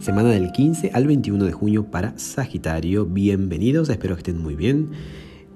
[0.00, 3.04] Semana del 15 al 21 de junio para Sagitario.
[3.04, 4.92] Bienvenidos, espero que estén muy bien.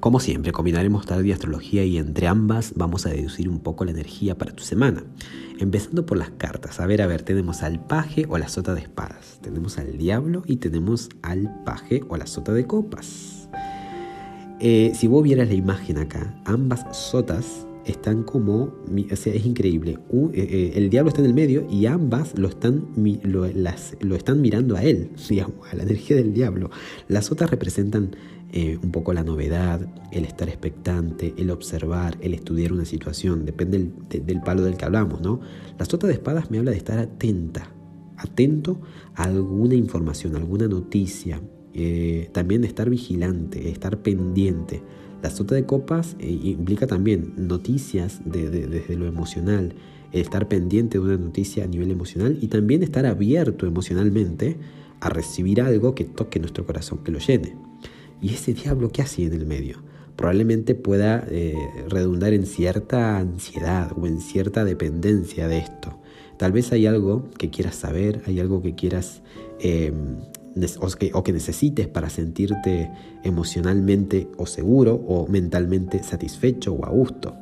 [0.01, 3.93] Como siempre, combinaremos tarde y astrología y entre ambas vamos a deducir un poco la
[3.93, 5.03] energía para tu semana.
[5.59, 6.79] Empezando por las cartas.
[6.79, 9.39] A ver, a ver, tenemos al paje o la sota de espadas.
[9.41, 13.49] Tenemos al diablo y tenemos al paje o la sota de copas.
[14.61, 18.75] Eh, si vos vieras la imagen acá, ambas sotas están como,
[19.11, 19.98] o sea, es increíble.
[20.12, 22.89] Eh, eh, el diablo está en el medio y ambas lo están,
[23.25, 26.70] lo, están mirando a él, digamos, a la energía del diablo.
[27.09, 28.16] Las otras representan
[28.52, 33.91] eh, un poco la novedad, el estar expectante, el observar, el estudiar una situación, depende
[34.10, 35.41] del, palo del que hablamos, ¿no?
[35.79, 37.73] La sota de espadas me habla de estar atenta,
[38.16, 38.80] atento
[39.15, 41.41] a alguna información, alguna noticia,
[42.30, 44.80] también estar vigilante, estar pendiente
[45.24, 49.74] la sota de copas eh, implica también noticias desde lo emocional,
[50.12, 54.59] estar pendiente de una noticia a nivel emocional y también estar abierto emocionalmente
[55.01, 57.57] a recibir algo que toque nuestro corazón, que lo llene.
[58.21, 59.79] Y ese diablo que hace en el medio
[60.15, 61.54] probablemente pueda eh,
[61.88, 65.99] redundar en cierta ansiedad o en cierta dependencia de esto.
[66.37, 69.22] Tal vez hay algo que quieras saber, hay algo que quieras
[69.59, 69.91] eh,
[71.12, 72.91] o que, necesites para sentirte
[73.22, 77.34] emocionalmente o seguro o mentalmente satisfecho o a gusto.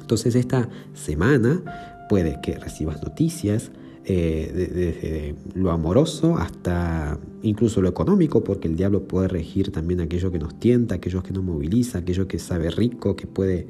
[0.00, 3.70] Entonces esta semana puede que recibas noticias
[4.06, 10.30] eh, desde lo amoroso hasta incluso lo económico, porque el diablo puede regir también aquello
[10.30, 13.66] que nos tienta, aquello que nos moviliza, aquello que sabe rico, que puede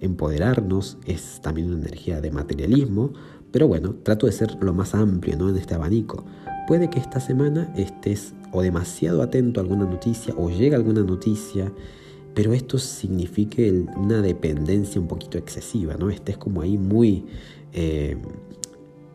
[0.00, 3.12] empoderarnos, es también una energía de materialismo,
[3.52, 5.48] pero bueno, trato de ser lo más amplio ¿no?
[5.48, 6.24] en este abanico.
[6.66, 11.72] Puede que esta semana estés o demasiado atento a alguna noticia o llegue alguna noticia,
[12.34, 16.08] pero esto signifique una dependencia un poquito excesiva, ¿no?
[16.08, 17.26] Estés como ahí muy,
[17.72, 18.16] eh,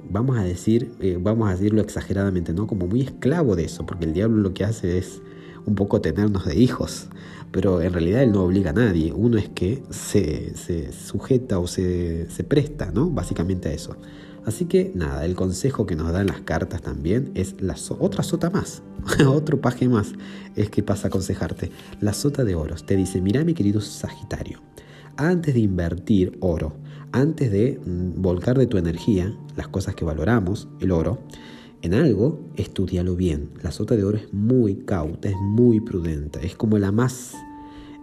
[0.09, 2.67] vamos a decir, eh, vamos a decirlo exageradamente, ¿no?
[2.67, 5.21] Como muy esclavo de eso, porque el diablo lo que hace es
[5.65, 7.07] un poco tenernos de hijos,
[7.51, 11.67] pero en realidad él no obliga a nadie, uno es que se, se sujeta o
[11.67, 13.09] se, se presta, ¿no?
[13.09, 13.95] Básicamente a eso.
[14.47, 18.49] Así que nada, el consejo que nos dan las cartas también es la otra sota
[18.49, 18.81] más,
[19.27, 20.13] otro paje más
[20.55, 21.69] es que pasa a aconsejarte.
[21.99, 24.61] La sota de oros te dice, mira mi querido Sagitario,
[25.17, 26.77] antes de invertir oro,
[27.11, 31.19] antes de mm, volcar de tu energía, las cosas que valoramos, el oro,
[31.81, 33.49] en algo, estudialo bien.
[33.61, 37.33] La sota de oro es muy cauta, es muy prudente, es como la más...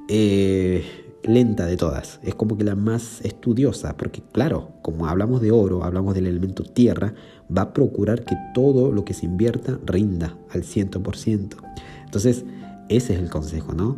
[0.08, 5.50] Eh, lenta de todas, es como que la más estudiosa, porque claro, como hablamos de
[5.50, 7.14] oro, hablamos del elemento tierra,
[7.54, 11.56] va a procurar que todo lo que se invierta rinda al 100%.
[12.04, 12.44] Entonces,
[12.88, 13.96] ese es el consejo, ¿no?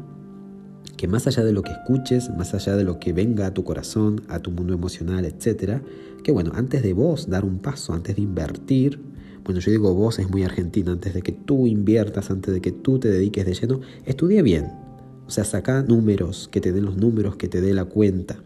[0.97, 3.65] Que más allá de lo que escuches, más allá de lo que venga a tu
[3.65, 5.83] corazón, a tu mundo emocional, etcétera,
[6.23, 9.01] que bueno, antes de vos dar un paso, antes de invertir,
[9.45, 12.73] bueno, yo digo vos es muy argentino, antes de que tú inviertas, antes de que
[12.73, 14.73] tú te dediques de lleno, estudie bien,
[15.27, 18.37] o sea, saca números, que te den los números, que te dé la cuenta.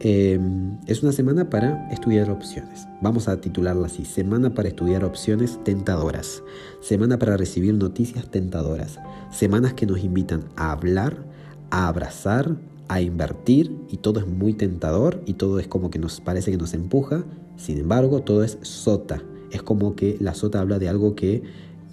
[0.00, 2.86] Em, es una semana para estudiar opciones.
[3.00, 4.04] Vamos a titularla así.
[4.04, 6.42] Semana para estudiar opciones tentadoras.
[6.80, 8.98] Semana para recibir noticias tentadoras.
[9.30, 11.24] Semanas que nos invitan a hablar,
[11.70, 12.56] a abrazar,
[12.88, 16.58] a invertir y todo es muy tentador y todo es como que nos parece que
[16.58, 17.24] nos empuja.
[17.56, 19.22] Sin embargo, todo es sota.
[19.50, 21.42] Es como que la sota habla de algo que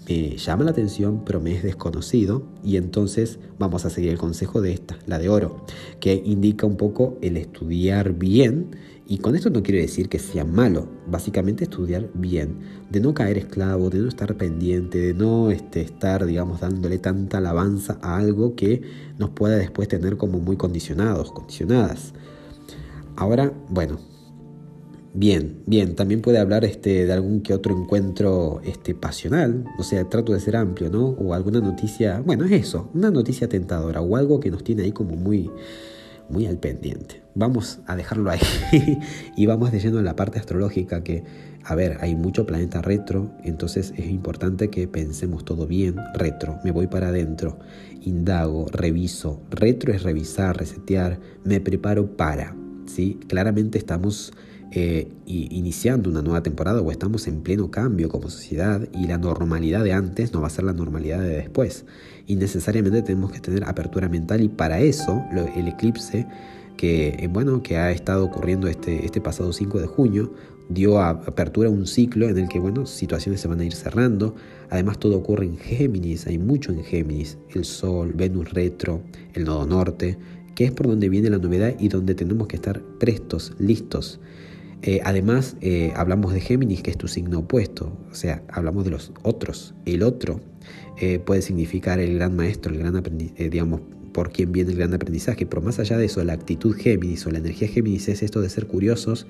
[0.08, 4.60] me llama la atención, pero me es desconocido, y entonces vamos a seguir el consejo
[4.60, 5.64] de esta, la de oro,
[6.00, 8.76] que indica un poco el estudiar bien,
[9.06, 12.58] y con esto no quiero decir que sea malo, básicamente estudiar bien,
[12.90, 17.38] de no caer esclavo, de no estar pendiente, de no este, estar, digamos, dándole tanta
[17.38, 18.82] alabanza a algo que
[19.18, 22.14] nos pueda después tener como muy condicionados, condicionadas.
[23.16, 23.98] Ahora, bueno,
[25.16, 30.08] Bien, bien, también puede hablar este, de algún que otro encuentro este, pasional, o sea,
[30.08, 31.06] trato de ser amplio, ¿no?
[31.06, 34.90] O alguna noticia, bueno, es eso, una noticia tentadora o algo que nos tiene ahí
[34.90, 35.52] como muy,
[36.28, 37.22] muy al pendiente.
[37.36, 38.40] Vamos a dejarlo ahí
[39.36, 41.22] y vamos leyendo en la parte astrológica que,
[41.62, 46.72] a ver, hay mucho planeta retro, entonces es importante que pensemos todo bien, retro, me
[46.72, 47.60] voy para adentro,
[48.00, 52.56] indago, reviso, retro es revisar, resetear, me preparo para,
[52.86, 53.20] ¿sí?
[53.28, 54.32] Claramente estamos
[54.76, 59.84] eh, iniciando una nueva temporada o estamos en pleno cambio como sociedad y la normalidad
[59.84, 61.84] de antes no va a ser la normalidad de después.
[62.26, 65.22] Y necesariamente tenemos que tener apertura mental y para eso
[65.54, 66.26] el eclipse
[66.76, 70.32] que, eh, bueno, que ha estado ocurriendo este, este pasado 5 de junio
[70.68, 74.34] dio apertura a un ciclo en el que bueno, situaciones se van a ir cerrando.
[74.70, 79.02] Además todo ocurre en Géminis, hay mucho en Géminis, el Sol, Venus retro,
[79.34, 80.18] el nodo norte,
[80.56, 84.18] que es por donde viene la novedad y donde tenemos que estar prestos, listos.
[84.86, 88.90] Eh, además, eh, hablamos de Géminis, que es tu signo opuesto, o sea, hablamos de
[88.90, 89.74] los otros.
[89.86, 90.42] El otro
[91.00, 93.02] eh, puede significar el gran maestro, el gran
[93.38, 93.80] digamos,
[94.12, 95.46] por quien viene el gran aprendizaje.
[95.46, 98.50] Pero más allá de eso, la actitud Géminis o la energía Géminis es esto de
[98.50, 99.26] ser curiosos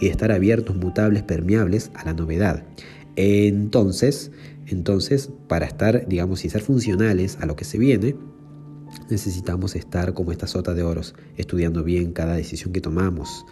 [0.00, 2.64] y de estar abiertos, mutables, permeables a la novedad.
[3.14, 4.32] Entonces,
[4.66, 8.16] entonces, para estar, digamos, y ser funcionales a lo que se viene,
[9.08, 13.46] necesitamos estar como esta sota de oros, estudiando bien cada decisión que tomamos.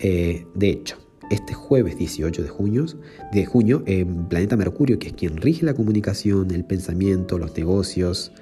[0.00, 0.98] Eh, de hecho,
[1.30, 2.86] este jueves 18 de junio,
[3.32, 3.84] de junio
[4.28, 8.32] Planeta Mercurio, que es quien rige la comunicación, el pensamiento, los negocios,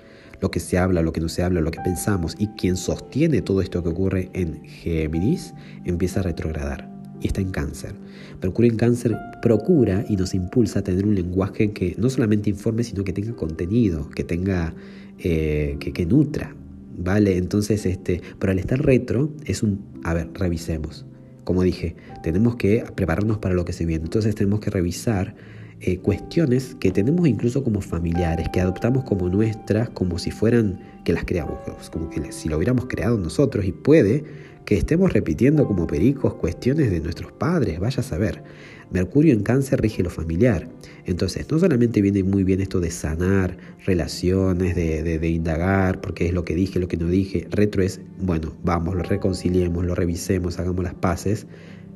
[0.40, 3.40] lo que se habla, lo que no se habla, lo que pensamos, y quien sostiene
[3.40, 5.54] todo esto que ocurre en Géminis,
[5.84, 6.90] empieza a retrogradar
[7.20, 7.94] y está en cáncer.
[8.42, 12.84] Mercurio en cáncer procura y nos impulsa a tener un lenguaje que no solamente informe,
[12.84, 14.74] sino que tenga contenido, que tenga,
[15.18, 16.54] eh, que, que nutra.
[16.96, 17.38] ¿Vale?
[17.38, 21.06] Entonces, este, pero al estar retro es un, a ver, revisemos.
[21.44, 24.04] Como dije, tenemos que prepararnos para lo que se viene.
[24.04, 25.34] Entonces tenemos que revisar
[25.80, 31.12] eh, cuestiones que tenemos incluso como familiares, que adoptamos como nuestras, como si fueran que
[31.12, 31.58] las creamos,
[31.90, 34.24] como que si lo hubiéramos creado nosotros y puede
[34.64, 38.42] que estemos repitiendo como pericos cuestiones de nuestros padres, vaya a saber.
[38.90, 40.68] Mercurio en cáncer rige lo familiar.
[41.06, 46.32] Entonces, no solamente viene muy bien esto de sanar relaciones, de, de, indagar, porque es
[46.32, 47.46] lo que dije, lo que no dije.
[47.50, 51.46] Retro es, bueno, vamos, lo reconciliemos, lo revisemos, hagamos las paces.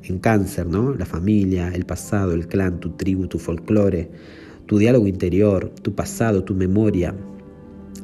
[0.03, 0.93] En cáncer, ¿no?
[0.95, 4.09] La familia, el pasado, el clan, tu tribu, tu folclore,
[4.65, 7.13] tu diálogo interior, tu pasado, tu memoria,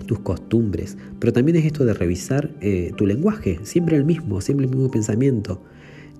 [0.06, 4.66] tus costumbres, pero también es esto de revisar eh, tu lenguaje, siempre el mismo, siempre
[4.66, 5.62] el mismo pensamiento.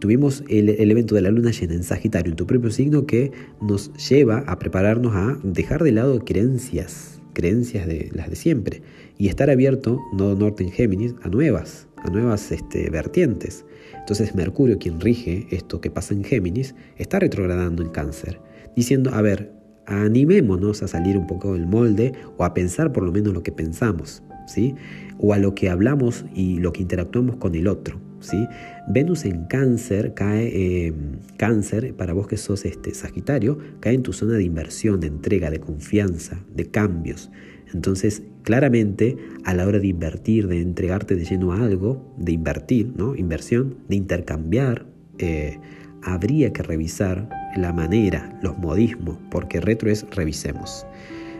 [0.06, 3.92] Tuvimos el, evento de la luna llena en Sagitario, en tu propio signo, que nos
[4.08, 8.84] lleva a prepararnos a dejar de lado creencias, creencias de las de siempre,
[9.18, 13.66] y estar abierto, no norte en Géminis, a nuevas, a nuevas este, vertientes.
[13.98, 18.40] Entonces Mercurio, quien rige esto que pasa en Géminis, está retrogradando en cáncer,
[18.76, 19.54] diciendo, a ver,
[19.88, 23.52] animémonos a salir un poco del molde o a pensar por lo menos lo que
[23.52, 24.76] pensamos, ¿sí?
[25.18, 28.48] O a lo que hablamos y lo que interactuamos con el otro, ¿sí?
[28.88, 34.14] Venus en cáncer cae, em, cáncer, para vos que sos este, Sagitario, cae en tu
[34.14, 37.32] zona de inversión, de entrega, de confianza, de cambios.
[37.74, 42.94] Entonces, claramente, a la hora de invertir, de entregarte de lleno a algo, de invertir,
[42.96, 43.16] ¿no?
[43.16, 44.86] Inversión, de intercambiar,
[45.18, 45.60] eh,
[46.04, 50.86] habría que revisar la manera, los modismos, porque retro es revisemos.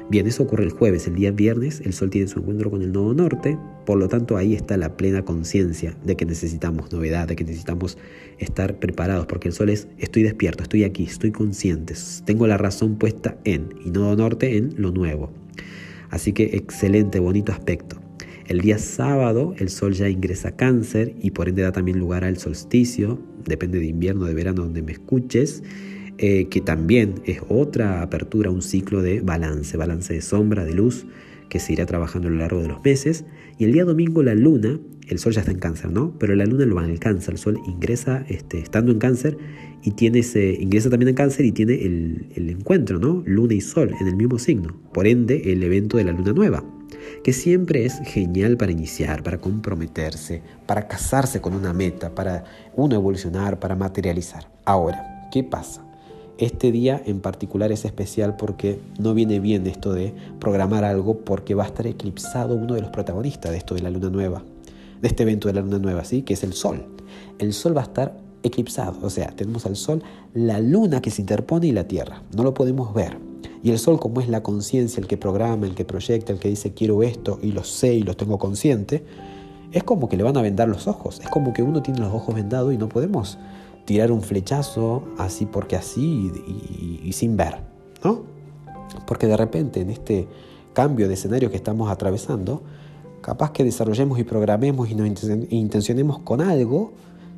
[0.08, 2.92] Bien, eso ocurre el jueves, el día viernes el Sol tiene su encuentro con el
[2.92, 3.58] nodo norte,
[3.88, 7.98] por lo tanto ahí está la plena conciencia de que necesitamos novedad, de que necesitamos
[8.38, 12.98] estar preparados, porque el Sol es estoy despierto, estoy aquí, estoy consciente, tengo la razón
[12.98, 15.32] puesta en, y nodo norte en lo nuevo.
[16.12, 17.98] Así que excelente, bonito aspecto.
[18.46, 22.24] El día sábado el sol ya ingresa a cáncer y por ende da también lugar
[22.24, 25.64] al solsticio, depende de invierno, de verano, donde me escuches,
[26.18, 31.06] eh, que también es otra apertura, un ciclo de balance, balance de sombra, de luz,
[31.50, 33.26] que se irá trabajando a lo largo de los meses.
[33.58, 36.18] Y el día domingo la luna, el sol ya está en cáncer, ¿no?
[36.18, 39.38] Pero la luna lo cáncer, el sol ingresa este, estando en cáncer
[39.84, 43.24] y tiene ese, ingresa también en cáncer y tiene el, el encuentro, ¿no?
[43.26, 44.76] Luna y sol en el mismo signo.
[44.94, 46.64] Por ende, el evento de la luna nueva
[47.24, 52.44] que siempre es genial para iniciar, para comprometerse, para casarse con una meta, para
[52.76, 54.48] uno evolucionar, para materializar.
[54.64, 55.85] Ahora, ¿qué pasa?
[56.38, 61.56] Este día en particular es especial porque no viene bien esto de programar algo porque
[61.56, 64.44] va a estar eclipsado uno de los protagonistas de esto de la luna nueva,
[65.02, 66.24] de este evento de la luna nueva, ¿sí?
[66.24, 66.88] que es el sol.
[67.40, 71.22] El sol va a estar eclipsado, o sea, tenemos al sol, la luna que se
[71.22, 73.18] interpone y la tierra, no lo podemos ver.
[73.64, 76.50] Y el sol, como es la conciencia, el que programa, el que proyecta, el que
[76.50, 79.06] dice quiero esto y lo sé y lo tengo consciente,
[79.72, 81.22] es como que le van a vendar los ojos.
[81.22, 83.38] Es como que uno tiene los ojos vendados y no podemos
[83.86, 86.32] tirar un flechazo así porque así
[87.04, 87.60] y, sin ver,
[88.04, 88.24] ¿no?
[89.08, 90.28] Porque de repente en este
[90.74, 92.64] cambio de escenario que estamos atravesando,
[93.22, 95.08] capaz que desarrollemos y programemos y nos
[95.50, 96.94] intencionemos con algo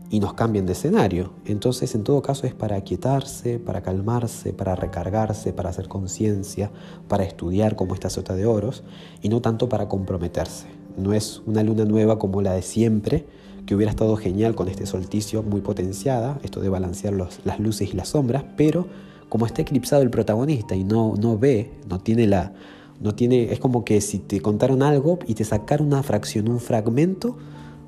[0.10, 1.32] y nos cambian de escenario.
[1.46, 6.72] Entonces, en todo caso, es para aquietarse, para calmarse, para recargarse, para hacer conciencia,
[7.08, 8.84] para estudiar como esta sota de oros
[9.22, 10.68] y no tanto para comprometerse.
[10.98, 13.26] No es una luna nueva como la de siempre,
[13.68, 17.96] que hubiera estado genial con este solsticio muy potenciada, esto de balancear las luces y
[17.96, 18.88] las sombras, pero
[19.30, 22.54] como está eclipsado el protagonista y no, no ve, no tiene la...
[23.00, 26.60] No tiene, es como que si te contaron algo y te sacaron una fracción, un
[26.60, 27.38] fragmento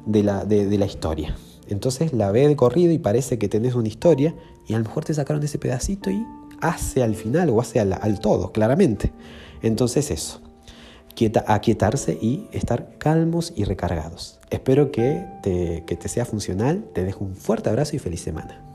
[0.05, 1.36] de la, de la historia.
[1.67, 4.36] Entonces la ve de corrido y parece que tenés una historia
[4.67, 6.24] y a lo mejor te sacaron ese pedacito y
[6.62, 9.12] hace al final o hace al, todo, claramente.
[9.62, 10.41] Entonces eso,
[11.47, 14.39] aquietarse y estar calmos y recargados.
[14.49, 18.68] Espero que te, que te sea funcional, te dejo un fuerte abrazo y feliz semana.